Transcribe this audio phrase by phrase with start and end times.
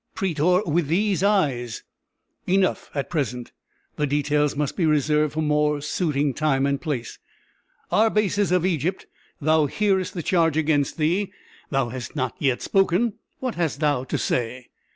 [0.15, 1.83] "Prætor with these eyes"
[2.53, 3.51] "Enough at present
[3.97, 7.19] the details must be reserved for more suiting time and place.
[7.91, 9.05] Arbaces of Egypt,
[9.39, 11.31] thou hearest the charge against thee
[11.69, 14.69] thou hast not yet spoken what hast thou to say?"